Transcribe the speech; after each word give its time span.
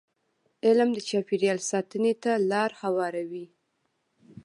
علم 0.65 0.89
د 0.93 0.99
چاپېریال 1.09 1.59
ساتنې 1.71 2.13
ته 2.23 2.31
لاره 2.51 2.75
هواروي. 2.81 3.45